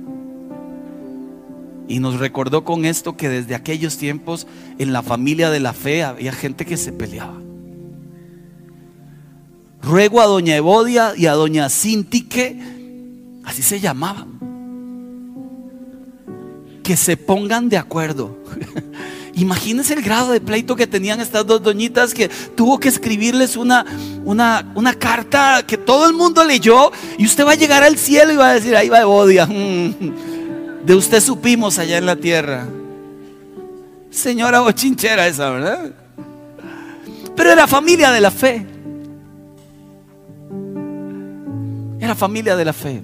[1.89, 4.47] Y nos recordó con esto que desde aquellos tiempos
[4.79, 7.39] en la familia de la fe había gente que se peleaba.
[9.83, 12.57] Ruego a doña Evodia y a doña Cintique,
[13.45, 14.39] así se llamaban,
[16.85, 18.39] que se pongan de acuerdo.
[19.35, 23.87] Imagínense el grado de pleito que tenían estas dos doñitas que tuvo que escribirles una,
[24.25, 28.33] una, una, carta que todo el mundo leyó y usted va a llegar al cielo
[28.33, 29.47] y va a decir, ahí va Evodia.
[29.47, 32.67] De usted supimos allá en la tierra.
[34.11, 35.93] Señora bochinchera esa, ¿verdad?
[37.35, 38.67] Pero era familia de la fe.
[41.99, 43.01] Era familia de la fe.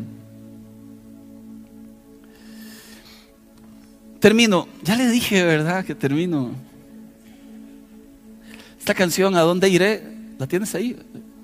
[4.21, 4.67] Termino.
[4.83, 5.85] Ya le dije, ¿verdad?
[5.85, 6.51] Que termino.
[8.79, 10.03] Esta canción, ¿A dónde iré?
[10.39, 10.97] ¿La tienes ahí?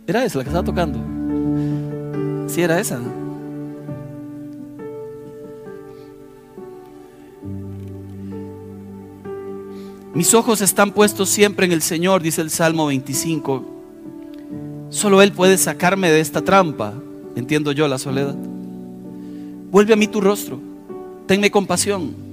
[0.07, 0.99] Era esa la que estaba tocando.
[2.49, 3.01] Sí, era esa.
[10.15, 13.65] Mis ojos están puestos siempre en el Señor, dice el Salmo 25.
[14.91, 16.95] Solo Él puede sacarme de esta trampa,
[17.35, 18.37] entiendo yo la soledad.
[19.71, 20.61] Vuelve a mí tu rostro,
[21.27, 22.24] tenme compasión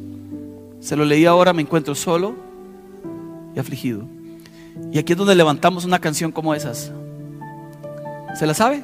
[0.81, 2.35] se lo leí ahora, me encuentro solo
[3.55, 4.03] y afligido.
[4.91, 6.91] Y aquí es donde levantamos una canción como esas.
[8.37, 8.83] ¿Se la sabe?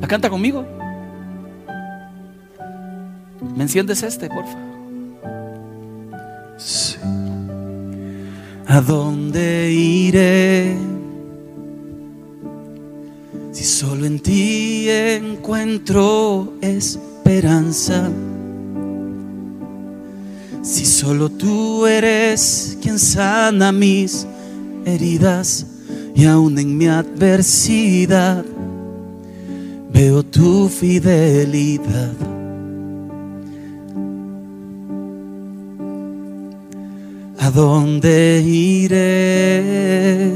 [0.00, 0.64] ¿La canta conmigo?
[3.56, 4.58] ¿Me enciendes este, porfa?
[6.56, 6.96] Sí.
[8.68, 10.76] ¿A dónde iré?
[13.50, 18.08] Si solo en ti encuentro esperanza.
[20.62, 24.26] Si solo tú eres quien sana mis
[24.84, 25.66] heridas
[26.14, 28.44] y aún en mi adversidad
[29.92, 32.12] veo tu fidelidad.
[37.38, 40.32] ¿A dónde iré?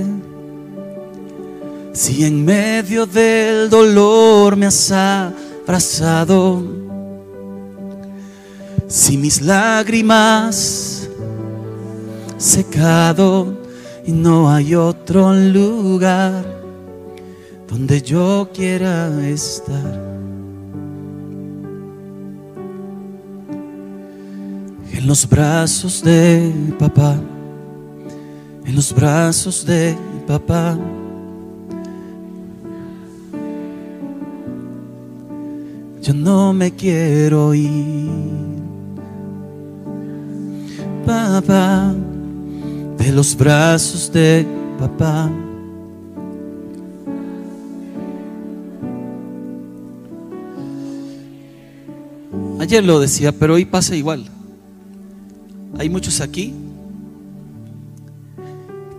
[1.92, 6.83] Si en medio del dolor me has abrazado,
[8.86, 11.08] si mis lágrimas
[12.36, 13.56] secado
[14.06, 16.44] y no hay otro lugar
[17.68, 20.02] donde yo quiera estar.
[24.92, 27.16] En los brazos de papá,
[28.64, 30.78] en los brazos de papá.
[36.00, 38.10] Yo no me quiero ir,
[42.96, 44.46] de los brazos de
[44.78, 45.30] papá.
[52.60, 54.24] Ayer lo decía, pero hoy pasa igual.
[55.78, 56.54] Hay muchos aquí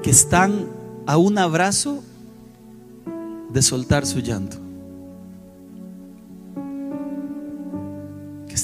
[0.04, 0.68] que están
[1.08, 2.04] a un abrazo
[3.52, 4.66] de soltar su llanto.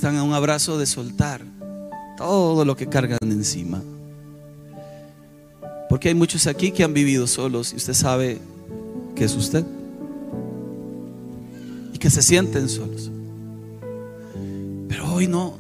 [0.02, 1.44] están a un abrazo de soltar
[2.22, 3.82] todo lo que cargan encima.
[5.90, 8.38] Porque hay muchos aquí que han vivido solos y usted sabe
[9.16, 9.66] que es usted.
[11.94, 13.10] Y que se sienten solos.
[14.88, 15.56] Pero hoy no,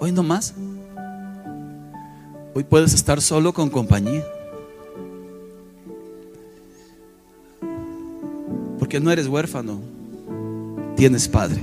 [0.00, 0.54] hoy no más.
[2.54, 4.24] Hoy puedes estar solo con compañía.
[8.78, 9.80] Porque no eres huérfano,
[10.96, 11.60] tienes padre.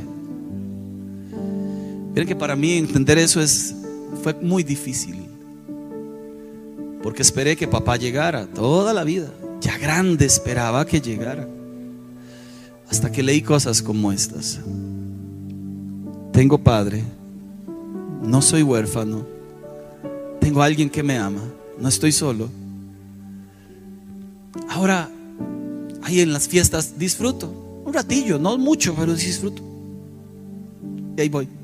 [2.14, 3.81] Miren que para mí entender eso es,
[4.22, 5.16] fue muy difícil.
[7.04, 9.30] Porque esperé que papá llegara toda la vida.
[9.60, 11.48] Ya grande esperaba que llegara.
[12.90, 14.60] Hasta que leí cosas como estas.
[16.32, 17.04] Tengo padre.
[18.22, 19.26] No soy huérfano.
[20.40, 21.42] Tengo alguien que me ama.
[21.80, 22.50] No estoy solo.
[24.70, 25.10] Ahora,
[26.04, 27.52] ahí en las fiestas disfruto.
[27.86, 29.64] Un ratillo, no mucho, pero disfruto.
[31.18, 31.61] Y ahí voy.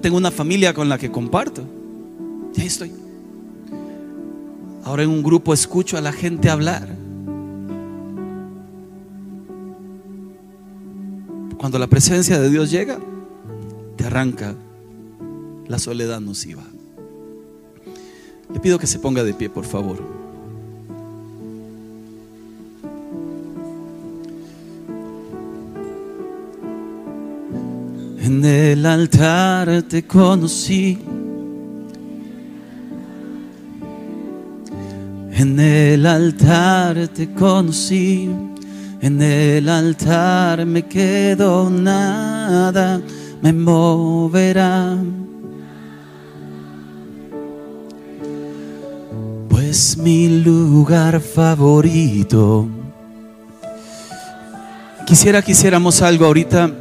[0.00, 1.62] Tengo una familia con la que comparto.
[2.54, 2.92] Y ahí estoy.
[4.84, 6.88] Ahora en un grupo escucho a la gente hablar.
[11.58, 12.98] Cuando la presencia de Dios llega,
[13.96, 14.54] te arranca
[15.68, 16.62] la soledad nociva.
[18.52, 20.19] Le pido que se ponga de pie, por favor.
[28.30, 30.96] En el altar te conocí.
[35.32, 38.30] En el altar te conocí.
[39.00, 43.00] En el altar me quedo nada,
[43.42, 44.96] me moverá.
[49.48, 52.68] Pues mi lugar favorito.
[55.04, 56.79] Quisiera que hiciéramos algo ahorita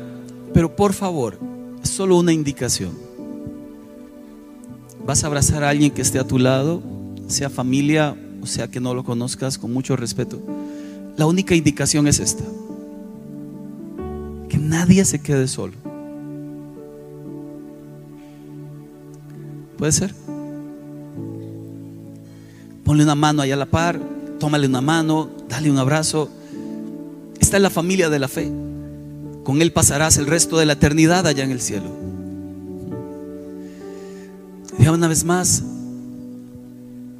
[0.54, 1.40] pero por favor,
[1.84, 2.92] es solo una indicación.
[5.06, 6.82] Vas a abrazar a alguien que esté a tu lado,
[7.28, 10.42] sea familia o sea que no lo conozcas, con mucho respeto.
[11.18, 12.44] La única indicación es esta.
[14.48, 15.74] Que nadie se quede solo.
[19.78, 20.14] ¿Puede ser?
[22.84, 24.00] Ponle una mano allá a la par,
[24.40, 26.30] tómale una mano, dale un abrazo.
[27.40, 28.52] Está en la familia de la fe.
[29.50, 31.88] Con Él pasarás el resto de la eternidad allá en el cielo.
[34.78, 35.64] Ya una vez más,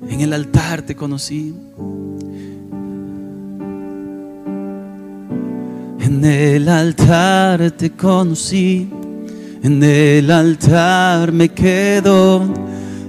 [0.08, 1.56] en el altar te conocí.
[6.02, 8.88] En el altar te conocí.
[9.64, 12.44] En el altar me quedo.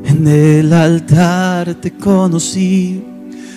[0.06, 3.04] En el altar te conocí.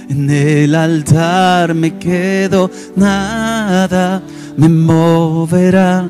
[0.10, 2.70] En el altar me quedo.
[2.98, 4.22] Nada
[4.58, 6.10] me moverá,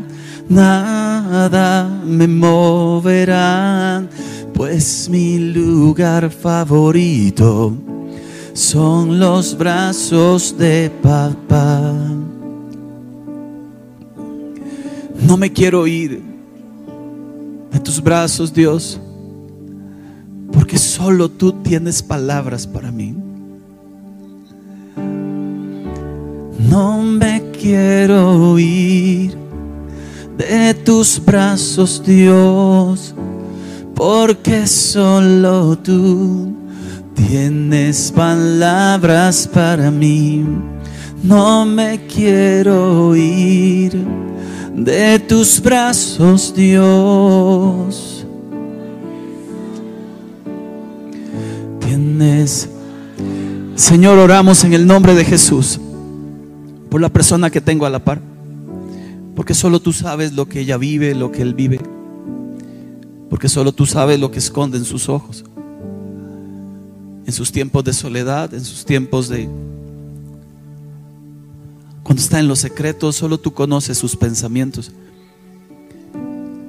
[0.50, 4.06] nada me moverá,
[4.54, 7.74] pues mi lugar favorito
[8.54, 11.94] son los brazos de papá.
[15.26, 16.22] No me quiero ir
[17.72, 19.00] de tus brazos, Dios,
[20.52, 23.23] porque solo tú tienes palabras para mí.
[26.60, 29.36] No me quiero ir
[30.38, 33.14] de tus brazos, Dios,
[33.96, 36.54] porque solo tú
[37.16, 40.46] tienes palabras para mí.
[41.24, 44.06] No me quiero ir
[44.76, 48.26] de tus brazos, Dios.
[51.80, 52.70] tienes.
[53.76, 55.80] Señor, oramos en el nombre de Jesús
[56.94, 58.22] por la persona que tengo a la par.
[59.36, 61.80] Porque solo tú sabes lo que ella vive, lo que él vive.
[63.32, 65.44] Porque solo tú sabes lo que esconde en sus ojos.
[67.26, 69.50] En sus tiempos de soledad, en sus tiempos de...
[72.04, 74.92] Cuando está en los secretos, solo tú conoces sus pensamientos.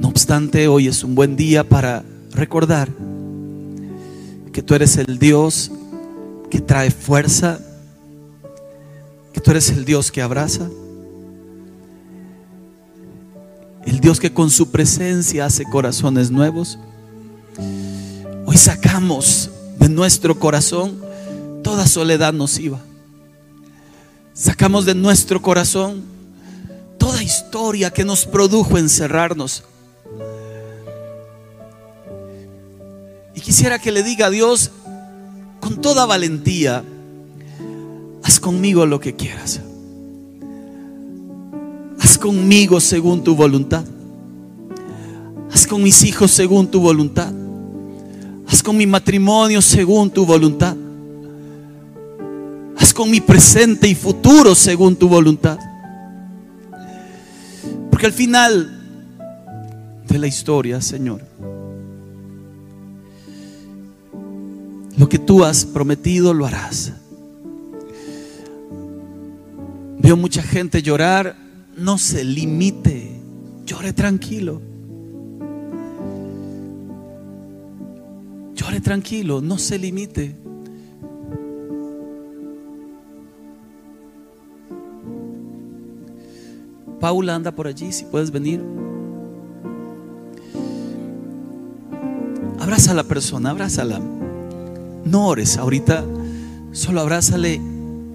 [0.01, 2.03] No obstante, hoy es un buen día para
[2.33, 2.89] recordar
[4.55, 5.70] que tú eres el Dios
[6.49, 7.61] que trae fuerza,
[9.35, 10.70] que tú eres el Dios que abraza,
[13.85, 16.78] el Dios que con su presencia hace corazones nuevos.
[18.47, 21.03] Hoy sacamos de nuestro corazón
[21.62, 22.78] toda soledad nociva.
[24.32, 26.05] Sacamos de nuestro corazón
[26.97, 29.64] toda historia que nos produjo encerrarnos.
[33.35, 34.70] Y quisiera que le diga a Dios
[35.61, 36.85] con toda valentía,
[38.25, 39.61] haz conmigo lo que quieras.
[42.01, 43.85] Haz conmigo según tu voluntad.
[45.53, 47.33] Haz con mis hijos según tu voluntad.
[48.49, 50.77] Haz con mi matrimonio según tu voluntad.
[52.77, 55.59] Haz con mi presente y futuro según tu voluntad.
[57.91, 58.81] Porque al final
[60.09, 61.22] de la historia, Señor,
[64.97, 66.93] Lo que tú has prometido lo harás.
[70.05, 71.35] Veo mucha gente llorar.
[71.79, 73.11] No se limite.
[73.65, 74.61] Llore tranquilo.
[78.55, 79.41] Llore tranquilo.
[79.41, 80.37] No se limite.
[87.01, 88.63] Paula anda por allí, si puedes venir.
[92.61, 94.03] Abraza a la persona, abrázala.
[95.07, 96.05] No ores ahorita,
[96.73, 97.74] solo abrázale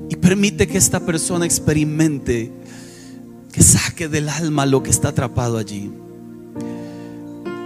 [0.10, 2.51] y permite que esta persona experimente,
[3.51, 5.91] que saque del alma lo que está atrapado allí.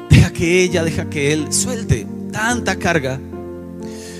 [0.09, 3.19] Deja que ella, deja que él suelte tanta carga.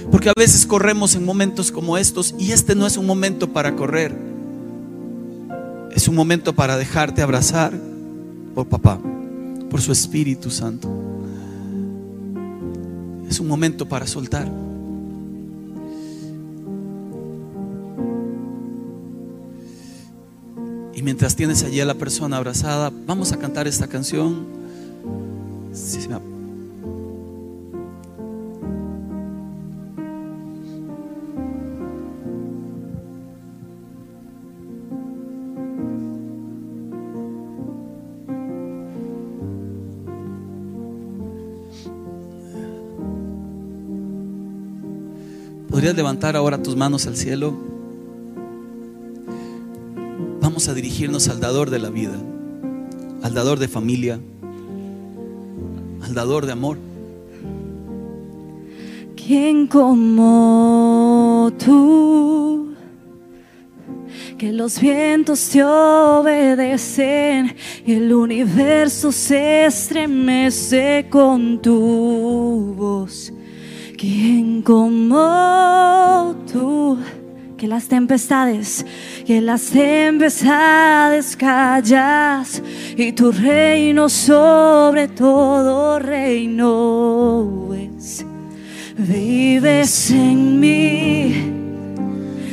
[0.10, 3.76] Porque a veces corremos en momentos como estos y este no es un momento para
[3.76, 4.16] correr.
[5.94, 7.74] Es un momento para dejarte abrazar
[8.56, 9.00] por papá,
[9.70, 10.90] por su Espíritu Santo.
[13.30, 14.50] Es un momento para soltar.
[21.04, 24.64] Mientras tienes allí a la persona abrazada, vamos a cantar esta canción.
[45.70, 47.73] ¿Podrías levantar ahora tus manos al cielo?
[50.68, 52.16] A dirigirnos al dador de la vida,
[53.22, 54.20] al dador de familia,
[56.02, 56.78] al dador de amor.
[59.16, 62.74] ¿Quién como tú?
[64.38, 67.56] Que los vientos te obedecen
[67.86, 73.34] y el universo se estremece con tu voz.
[73.98, 76.98] ¿Quién como tú?
[77.64, 78.86] Que las tempestades
[79.26, 82.62] que las tempestades callas
[82.98, 88.26] y tu reino sobre todo reino es.
[88.98, 91.54] Vives en mí,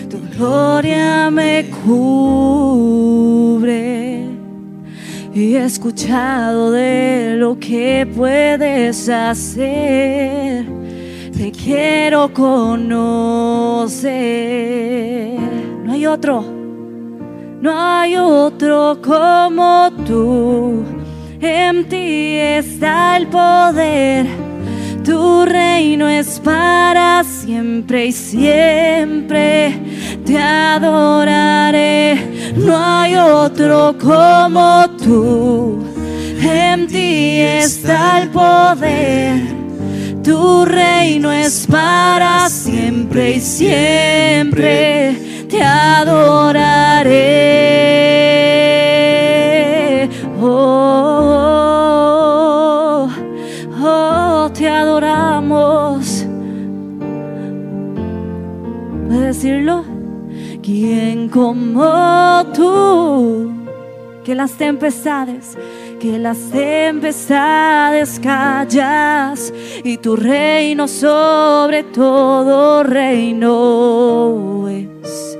[0.09, 3.41] tu gloria me cubre
[5.35, 10.80] y he escuchado de lo que puedes hacer.
[11.41, 13.01] Te quiero conocer.
[15.85, 16.45] No hay otro.
[17.63, 20.85] No hay otro como tú.
[21.41, 24.27] En ti está el poder.
[25.03, 29.73] Tu reino es para siempre y siempre
[30.27, 32.19] te adoraré.
[32.55, 35.87] No hay otro como tú.
[36.43, 39.60] En ti está el poder.
[40.31, 45.17] Tu reino es para siempre y siempre
[45.49, 47.09] te adoraré.
[50.41, 51.49] Oh,
[53.83, 56.25] oh, te adoramos.
[59.09, 59.83] ¿Puedes decirlo?
[60.63, 63.53] ¿Quién como tú?
[64.23, 65.59] Que las tempestades
[66.01, 69.53] que las tempestades callas
[69.85, 75.39] y tu reino sobre todo reino es.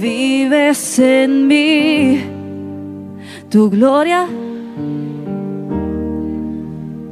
[0.00, 2.20] Vives en mí
[3.48, 4.26] tu gloria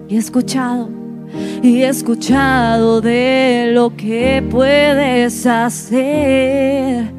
[0.09, 0.89] y escuchado
[1.63, 7.13] y escuchado de lo que puedes hacer.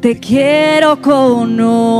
[0.00, 1.98] Te quiero conocer.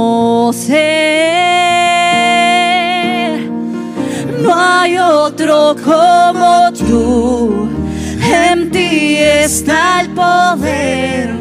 [4.48, 7.68] No hay otro como tú.
[8.32, 11.34] En ti está el poder.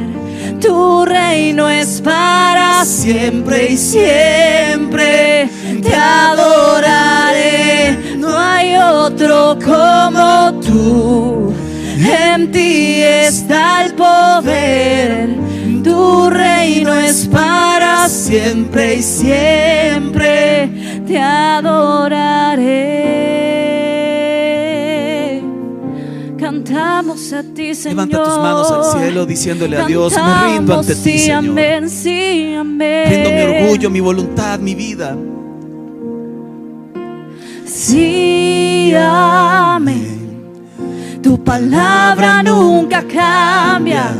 [0.59, 5.47] Tu reino es para siempre y siempre.
[5.81, 7.97] Te adoraré.
[8.17, 11.53] No hay otro como tú.
[11.97, 15.29] En ti está el poder.
[15.81, 20.86] Tu reino es para siempre y siempre.
[21.07, 22.97] Te adoraré.
[26.37, 28.07] Cantamos a ti, Señor.
[28.07, 31.37] Levanta tus manos al cielo diciéndole a Dios, me rindo ante ti, sí, Señor.
[31.37, 33.09] amén, sí, amén.
[33.09, 35.15] Rindo mi orgullo, mi voluntad, mi vida.
[37.65, 40.17] Sí, amén.
[41.21, 44.11] Tu palabra nunca cambia.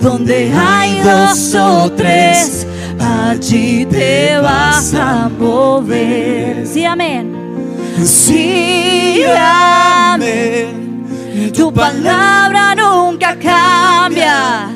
[0.00, 2.66] Donde hay dos o tres,
[3.04, 6.66] allí te vas a mover.
[6.66, 7.34] Sí, amén.
[8.02, 11.04] Sí, amén.
[11.54, 14.68] Tu palabra nunca cambia.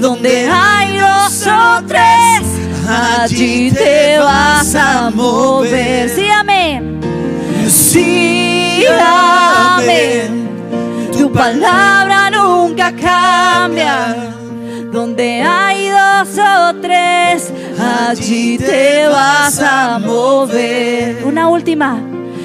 [0.00, 2.42] Donde hay dos o tres,
[2.88, 6.08] allí te vas a mover.
[6.08, 7.00] Sí, amén.
[7.68, 10.48] Sí, amén.
[11.16, 14.41] Tu palabra nunca cambia.
[15.02, 21.24] Donde hay dos o tres, allí te vas a mover.
[21.24, 21.98] Una última.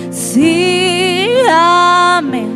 [0.10, 2.50] Sí, amén.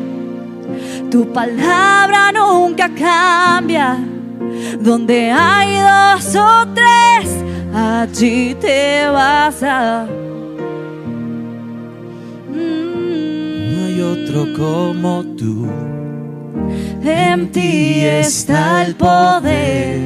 [1.11, 3.99] Tu palabra nunca cambia.
[4.79, 7.29] Donde hay dos o tres,
[7.71, 10.07] allí te vas a.
[12.49, 15.69] No hay otro como tú.
[17.03, 19.99] En ti está el poder.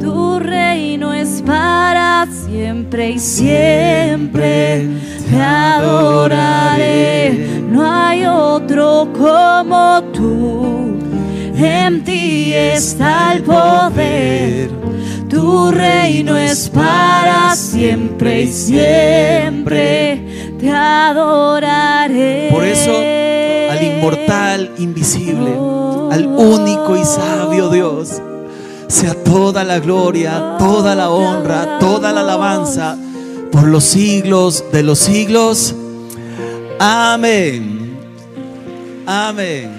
[0.00, 4.86] Tu reino es para siempre y siempre.
[5.30, 7.32] Te adoraré.
[7.70, 10.98] No hay otro como tú.
[11.56, 14.70] En ti está el poder.
[15.28, 20.22] Tu reino es para siempre y siempre.
[20.58, 22.48] Te adoraré.
[22.50, 22.92] Por eso,
[23.98, 25.52] inmortal, invisible,
[26.10, 28.22] al único y sabio Dios,
[28.86, 32.96] sea toda la gloria, toda la honra, toda la alabanza
[33.50, 35.74] por los siglos de los siglos.
[36.78, 37.98] Amén.
[39.06, 39.77] Amén.